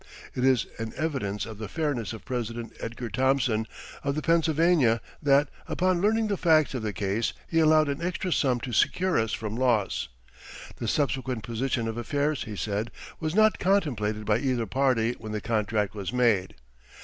It 0.33 0.43
is 0.43 0.65
an 0.79 0.93
evidence 0.95 1.45
of 1.45 1.59
the 1.59 1.67
fairness 1.67 2.11
of 2.11 2.25
President 2.25 2.73
Edgar 2.79 3.07
Thomson, 3.07 3.67
of 4.03 4.15
the 4.15 4.23
Pennsylvania, 4.23 4.99
that, 5.21 5.49
upon 5.67 6.01
learning 6.01 6.25
the 6.27 6.37
facts 6.37 6.73
of 6.73 6.81
the 6.81 6.91
case, 6.91 7.33
he 7.47 7.59
allowed 7.59 7.87
an 7.87 8.01
extra 8.01 8.33
sum 8.33 8.59
to 8.61 8.73
secure 8.73 9.19
us 9.19 9.31
from 9.31 9.55
loss. 9.55 10.07
The 10.77 10.87
subsequent 10.87 11.43
position 11.43 11.87
of 11.87 11.97
affairs, 11.97 12.45
he 12.45 12.55
said, 12.55 12.89
was 13.19 13.35
not 13.35 13.59
contemplated 13.59 14.25
by 14.25 14.39
either 14.39 14.65
party 14.65 15.11
when 15.19 15.33
the 15.33 15.39
contract 15.39 15.93
was 15.93 16.11
made. 16.11 16.55